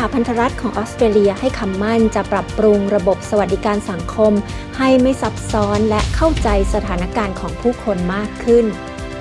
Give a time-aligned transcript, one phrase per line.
[0.00, 4.32] ลสหพันธรัฐของออสเตรเลียให้คำมั่นจะปรับปรุงระบบสวัสดิการสังคม
[4.78, 8.64] ให้ไม่ซับซ้อนและเข้าใจสถานการณ์ของผู้คนมากขึ้น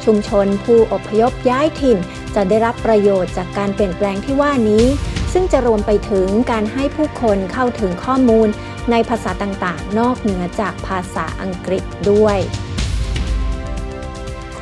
[0.05, 1.97] ชุมชนผู้อพยพย้ายถิ่น
[2.35, 4.85] จะได้รับประโยชน์จากการเปลี่ยนแปลงที่ว่านี้
[5.33, 8.47] ซึ่งจะรวมไปถึงการให้ผู้คนเข้าถึงข้อมูล
[8.91, 12.37] ในภาษาต่างๆ นอกเหนือจากภาษาอังกฤษด้วย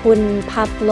[0.01, 0.91] คุณพาโล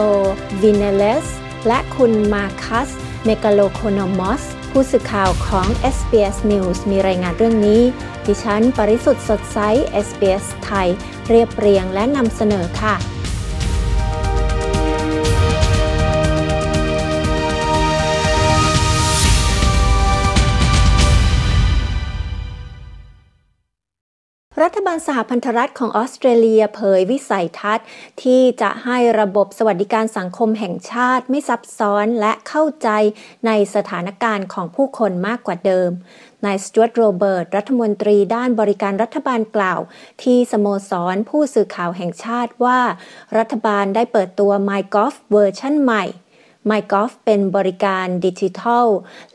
[0.62, 1.26] วินเนเลส
[1.68, 2.88] และคุณมาคัส
[3.24, 4.44] เมกาโลโคโนมอส
[4.78, 7.82] ผู้สื่อข่าวของ SBS News มีรายงานเรื่องนี้
[8.26, 9.58] ดิฉัน ปริสุทธ์สดใส
[10.06, 10.88] SBS ไทย
[11.28, 12.94] เรียบเรียงและนำเสนอค่ะ
[24.62, 27.86] รัฐบาลสหพันธรัฐของออสเตรเลียเผยวิสัยทัศน์
[28.22, 32.88] ที่จะให้ระบบสวัสดิการสังคมแห่งชาติไม่ซับซ้อนและเข้าใจ
[33.46, 35.90] ในสถานการณ์ของผู้คนมากกว่าเดิม
[36.44, 39.80] นายสจวตโรเบิร์ตรัฐมนตรีด้านบริการรัฐบาลกล่าว
[40.22, 42.80] ที่สโมสรผู้สื่อข่าวแห่งชาติว่า
[43.38, 46.04] รัฐบาลได้เปิดตัว MyGolf เวอร์ชันใหม่
[46.70, 48.86] MyGolf เป็นบริการดิจิทัล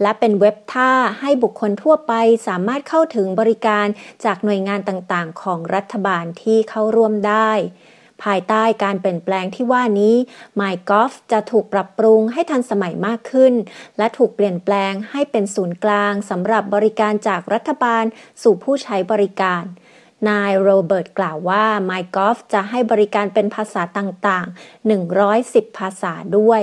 [0.02, 2.14] และเป็นเว็บท่าให้บุคคลทั่วไป
[2.48, 3.88] สามารถเข้าถึงบริการ
[4.26, 7.52] จากหน่วยงานต่างๆ ของรัฐบาลที่เข้าร่วมได้
[8.24, 10.16] ภายใต้การเปลี่ยนแปลงที่ว่านี้
[10.60, 13.54] MyGolf จะถูกปรับปรุงให้ทันสมัยมากขึ้น
[13.98, 18.04] และถูกเปลี่ยนแปลงให้เป็นศูนย์กลางสำหรับบริการจากรัฐบาล
[18.42, 19.64] สู่ผู้ใช้บริการ
[20.30, 26.62] นายโรเบิร์ตกล่าวว่า MyGolf จะให้บริการเป็นภาษาต่างๆ 110 ภาษาด้วย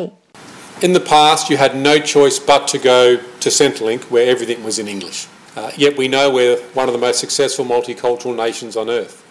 [0.82, 4.78] In the past, you had no choice but to go to Centrelink where everything was
[4.78, 5.26] in English.
[5.56, 9.25] Uh, yet we know we're one of the most successful multicultural nations on earth.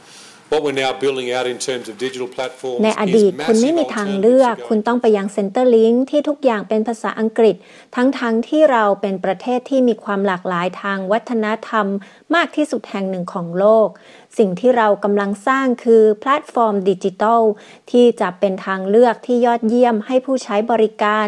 [2.83, 7.55] ในอดีตคุณไม่มีทางเลือก คุณต้องไปยัง Centrelink ที่ทุกอย่างเป็นภาษาอังกฤษ
[7.95, 11.87] ทั้งๆที่เราเป็นประเทศที่มีความหลากหลายทางวัฒนธรรม
[12.35, 13.87] มากที่สุดแห่งหนึ่งของโลก
[14.37, 17.41] สิ่งที่เรากำลังสร้างคือแพลตฟอร์มดิจิทัล
[17.91, 21.27] ที่จะเป็นทางเลือกที่ยอดเยี่ยมให้ผู้ใช้บริการ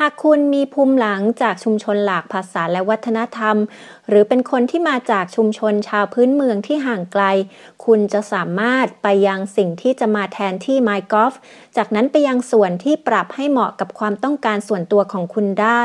[0.00, 3.56] หากคุณมีภูมิหลังจากชุมชนหลากภาษาและวัฒนธรรม
[4.08, 7.24] หรือเป็นคนที่มาจากชุมชนชาวพื้นเมืองที่ห่างไกล
[7.84, 11.34] คุณจะสามารถไปยังสิ่งที่จะมาแทนที่ MyGolf
[11.76, 15.82] จากนั้นไปยังส่วนที่ปรับให้เหมาะกับความต้องการส่วนตัวของคุณได้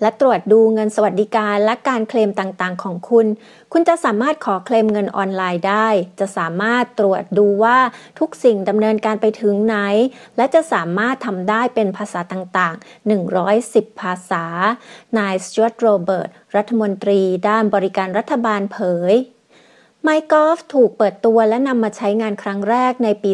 [0.00, 3.26] และตรวจดูเงินสวัสดิการและการเคลมต่างๆ ของคุณ
[3.72, 5.88] คุณจะสามารถขอเคลมเงินออนไลน์ได้
[6.20, 7.78] จะสามารถตรวจดูว่า
[8.18, 9.76] ทุกสิ่งดำเนินการไปถึงไหน
[10.36, 14.44] และจะสามารถทำได้เป็นภาษาต่างๆ 110 ภาษา
[15.18, 18.78] นายสจวตโรเบิร์ต รัฐมนตรีได้านบริการรัฐบาลเผ
[19.12, 19.14] ย
[20.06, 23.30] MyGolf ถูกเปิดตัวและนำมาใช้งานครั้งแรกในปี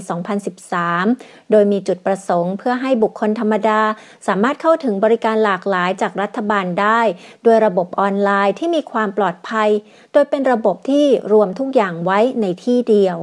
[0.74, 3.80] 2013 โดยมีจุดประสงค์เพื่อให้บุคคลธรรมดา
[4.26, 7.00] สามารถเข้าถึงบริการหลากหลายจากรัฐบาลได้
[7.44, 9.68] โดยระบบออนไลน์ที่มีความปลอดภัย
[10.12, 13.16] โดยเป็นระบบที่รวมทุกอย่างไว้ในที่เดียว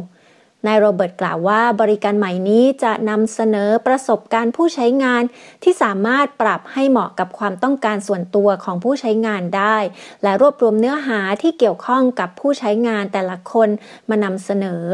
[0.67, 5.23] นายโรเบิร์ตกล่าวว่าบริการใหม่นี้จะนำเสนอประสบการณ์ผู้ใช้งาน
[5.63, 9.77] ที่สามารถปรับให้เหมาะกับความต้องการส่วนตัวของผู้ใช้งานได้
[10.23, 13.69] และรวบรวมเนื้อหาที่เกี่ยวข้องกับผู้ใช้งานแต่ละคน
[14.09, 14.85] มานำเสนอ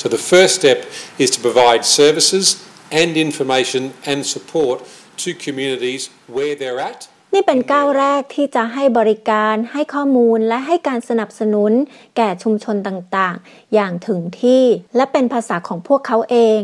[0.00, 0.78] So the first step
[1.24, 2.46] is to provide services
[3.00, 4.76] and information and support
[5.22, 6.02] to communities
[6.36, 7.00] where they're at
[7.38, 11.72] นี่เป็นก้าวแรกที่จะให้บริการให้ข้อมูลและให้การสนับสนุน
[12.16, 14.64] แก่ชุมชนต่างๆ อย่างถึงที่
[14.96, 16.60] และเป็นภาษาของพวกเขาเอง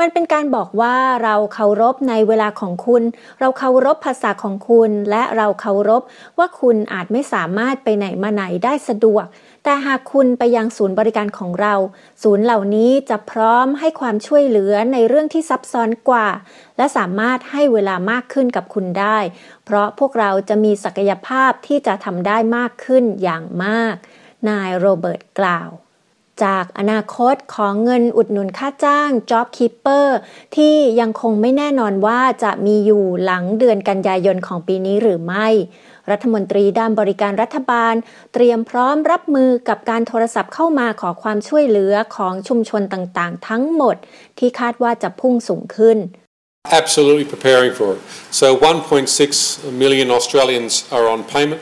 [0.00, 3.02] มันเป็นการบอกว่าเราเคารพในเวลาของคุณ
[3.40, 6.02] เราเคารพภาษาของคุณ และเราเคารพ
[6.38, 9.26] ว่าคุณอาจไม่สามารถไปไหนมาไหนได้สะดวก
[9.64, 11.74] แต่หากคุณไปยังศูนย์บริการของเรา
[12.22, 16.28] ศูนย์เหล่านี้จะพร้อมให้ความช่วยเหลือในเรื่องที่ซับซ้อนกว่า
[16.76, 19.18] และสามารถให้เวลามากขึ้นกับคุณได้
[19.64, 23.94] เพราะพวกเราจะมีศักยภาพที่จะทำได้มากขึ้นอย่างมาก
[24.48, 25.70] นายโรเบิร์ตกล่าว
[26.44, 30.08] จากอนาคตของเงินอุดหนุนค่าจ้าง Job Keeper
[30.56, 35.48] ที่ยังคงไม่แน่นอนว่าจะมีอยู่หลังเดือนกันยายนของปีนี้หรือไม่
[36.10, 37.94] รัฐมนตรีด้านบริการรัฐบาล
[38.34, 43.96] เตรียมพร้อมรับมือกับการโทรศัพท์เข้ามาขอความช่วยเหลือของชุมชนต่างๆ ทั้งหมด
[44.38, 45.98] ที่คาดว่าจะพุ่งสูงขึ้น
[46.82, 48.00] Absolutely preparing for it.
[48.40, 51.60] So 1.6 million Australians are on payment.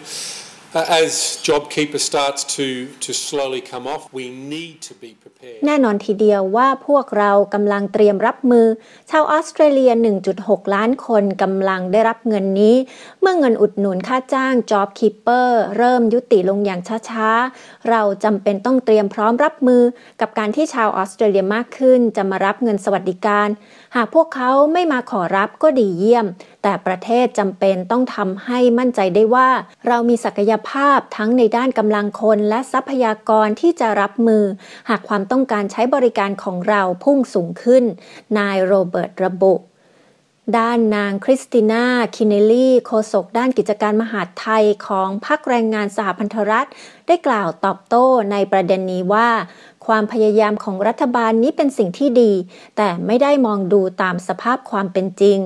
[0.75, 5.61] As JobKeeper starts to, to slowly come off, we need to be prepared.
[5.67, 8.67] แน่นอนทีเดียวว่าพวกเรากำลังเตรียมรับมือ
[9.11, 9.93] ชาวออสเตรเลีย
[10.33, 12.77] 1.6 ล้านคนกำลังได้รับเงินนี้
[13.21, 19.83] เมื่อเงินอุดหนุนค่าจ้าง Job Keeper เริ่มยุติลงอย่างช้าๆ เราจำเป็นต้องเตรียมพร้อมรับมือ
[20.21, 23.49] กับการที่ชาวออสเตรเลียมากขึ้น จะมารับเงินสวัสดิการ
[23.97, 26.27] หากพวกเขาไม่มาขอรับก็ดีเยี่ยม
[26.62, 29.49] แต่ประเทศจำเป็นต้องทำให้มั่นใจได้ว่า
[29.87, 34.44] เรามีศักยภาพทั้งในด้านกำลังคนและทรัพยากรที่จะรับมือ
[34.88, 37.85] หากความต้องการใช้บริการของเราพุ่งสูงขึ้น
[38.38, 39.55] นายโรเบิร์ตระบุ
[40.59, 41.85] ด้านนางคริสติน่า
[42.17, 46.69] คินเนลลี่โฆษกด้านกิจการมหาดไทยของพรรคแรงงานสหพันธรัฐ
[47.06, 49.29] ได้กล่าวตอบโต้ในประเด็นนี้ว่า
[49.87, 52.32] ความพยายามของรัฐบาลนี้เป็นสิ่งที่ดี
[52.76, 55.38] แต่ไม่ได้มองดูตามสภาพความเป็นจริง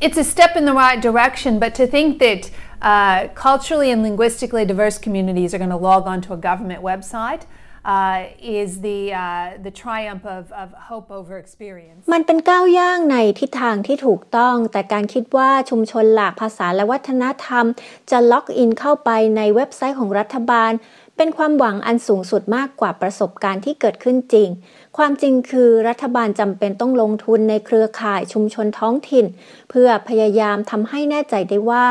[0.00, 2.42] It's a step in the right direction, but to think that
[2.82, 7.42] uh, culturally and linguistically diverse communities are going to log onto a government website
[7.84, 12.00] uh, is the, uh, the triumph of, of hope over experience.
[12.12, 17.64] มันเป็นก้าวย่างในทิศทางที่ถูกต้อง แต่การคิดว่าชุมชนหลากภาษาและวัฒนธรรม
[18.10, 20.72] จะล็อกอินเข้าไปในเว็บไซต์ของรัฐบาล
[21.21, 24.49] เป็นความหวังอันสูงสุดมากกว่าประสบการณ์ที่เกิดขึ้นจริง
[24.97, 29.25] ความจริงคือรัฐบาลจำเป็นต้องลงทุนในเครือข่ายชุมชนท้องถิ่น
[29.69, 31.85] เพื่อพยายามทำให้แน่ใจได้ว่า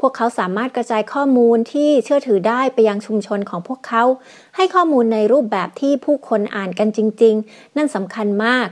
[0.00, 4.04] พวกเขาสามารถกระจายข้อมูลที่เชื่อถือได้ไปยังชุมชนของพวกเขา
[4.56, 8.66] ให้ข้อมูลในรูปแบบที่ผู้คนอ่านกันจริง ๆ นั่นสำคัญมาก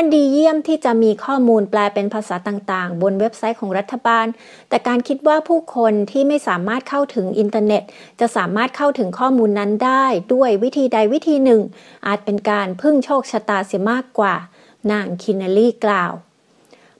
[0.00, 4.26] มันดีเยี่ยมที่จะมีข้อมูลแปลเป็นภาษาต่างๆ บนเว็บไซต์ของรัฐบาล
[4.68, 7.82] แต่การคิดว่าผู้คนที่ไม่สามารถเข้าถึงอินเทอร์เน็ต
[8.20, 10.04] จะสามารถเข้าถึงข้อมูลนั้นได้
[10.34, 11.60] ด้วยวิธีใดวิธีหนึ่ง
[12.06, 14.34] อาจเป็นการพึ่งโชคชะตาเสียมากกว่า
[14.90, 16.12] นางคินเนลี่กล่าว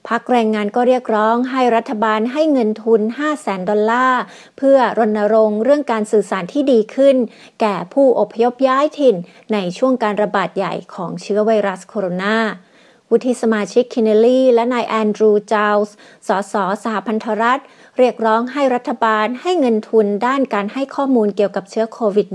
[0.07, 4.21] พรรคแรงงานก็เรียกร้องให้รัฐบาลให้เงินทุน 5 0 0แสนดอลลาร์
[4.57, 7.15] เพื่อรณรงค์เรื่องการสื่อสารที่ดีขึ้น
[7.61, 9.15] แก่ผู้อพยพย้ายถิ่น
[9.53, 12.37] ในช่วงการระบาดใหญ่ของเชื้อไวรัสโคโรนา
[13.11, 15.95] วุฒิสมาชิกคินเนลลี่ และนายแอนดรูว์ ไจลส์
[16.27, 16.53] สส
[16.83, 17.61] สหพันธรัฐ
[17.97, 22.27] เรียกร้องให้รัฐบาลให้เงินทุนด้านการให้ข้อมูลเกี่ยวกับเชื้อโควิด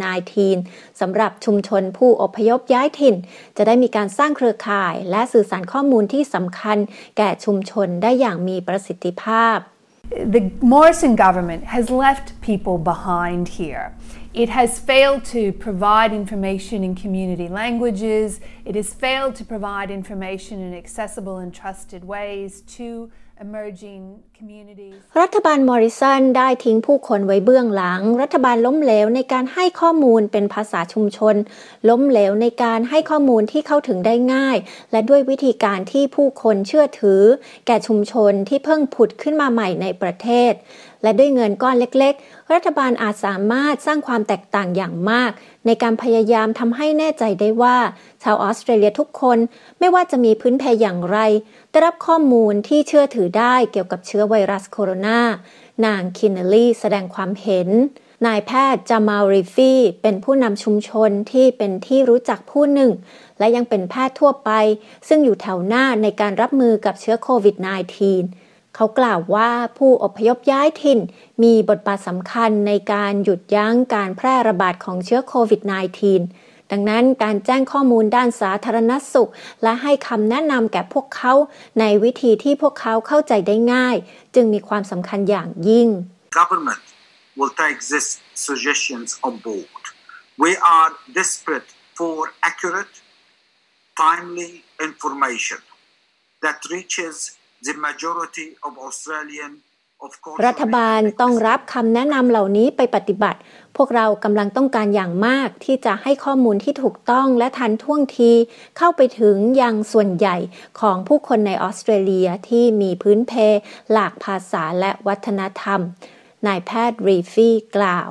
[0.46, 3.14] -19 สำหรับชุมชนผู้อพยพย้ายถิ่น
[3.56, 6.78] จะได้มีการสร้างเครือข่าย และสื่อสารข้อมูลที่สำคัญ
[7.16, 9.58] แก่ชุมชนได้อย่างมีประสิทธิภาพ
[10.36, 10.42] The
[10.74, 13.84] Morrison government has left people behind here.
[14.34, 18.40] It has failed to provide information in community languages.
[18.64, 24.24] It has failed to provide information in accessible and trusted ways to emerging.
[25.20, 31.34] รัฐบาลมอริสันได้ทิ้งผู้คนไว้เบื้องหลัง รัฐบาลล้มเหลวในการให้ข้อมูลเป็นภาษาชุมชน
[31.88, 34.56] ล้มเหลวในการให้ข้อมูลที่เข้าถึงได้ง่าย
[34.92, 37.22] และด้วยวิธีการที่ผู้คนเชื่อถือ
[37.66, 40.52] แก่ชุมชนที่เพิ่งผุดขึ้นมาใหม่ในประเทศ
[41.02, 45.30] และด้วยเงินก้อนเล็ก ๆ รัฐบาลอาจสามารถสร้างความแตกต่างอย่างมาก
[45.66, 47.76] ในการพยายามทำให้แน่ใจได้ว่า
[48.22, 49.38] ชาวออสเตรเลียทุกคน
[49.78, 51.18] ไม่ว่าจะมีพื้นเพอย่างไร
[51.70, 55.20] ได้รับข้อมูลที่เชื่อถือได้เกี่ยวกับเชื้อไวรัสโคโรนา
[55.84, 57.68] นางคินเนลี่แสดงความเห็น
[58.26, 62.92] นายแพทย์จามาลริฟี่เป็นผู้นำชุมชนที่เป็นที่รู้จักผู้หนึ่ง
[63.38, 64.50] และยังเป็นแพทย์ทั่วไป
[65.08, 67.56] ซึ่งอยู่แถวหน้าในการรับมือกับเชื้อโควิด
[68.16, 70.98] -19 เขากล่าวว่าผู้อพยพย้ายถิ่น
[71.42, 75.60] มีบทบาทสำคัญในการหยุดยั้งการแพร่ระบาดของเชื้อโควิด
[76.04, 79.30] -19 ดังนั้นการแจ้งข้อมูลด้านสาธารณสุข
[79.62, 81.34] และให้คำแนะนำแก่พวกเขา
[81.80, 83.96] ในวิธีที่พวกเขาเข้าใจได้ง่าย
[84.34, 85.88] จึงมีความสำคัญอย่างยิ่ง
[86.40, 86.84] government
[87.38, 88.10] will take these
[88.48, 89.82] suggestions on board.
[90.44, 90.90] We are
[91.20, 91.68] desperate
[91.98, 92.16] for
[92.50, 92.94] accurate,
[94.06, 94.52] timely
[94.88, 95.60] information
[96.44, 97.16] that reaches
[97.66, 99.52] the majority of Australian
[100.46, 103.38] รัฐบาลต้องรับคำแนะนำเหล่านี้ไปปฏิบัติ
[103.76, 108.32] พวกเรากำลังต้องการอย่างมากที่จะให้ข้อมูลที่ถูกต้องและทันท่วงที
[108.78, 110.36] เข้าไปถึงยังส่วนใหญ่
[110.80, 113.32] ของผู้คนในออสเตรเลียที่มีพื้นเพ
[113.92, 115.80] หลากภาษาและวัฒนธรรม
[116.46, 118.10] นายแพทย์รีฟี่กล่าว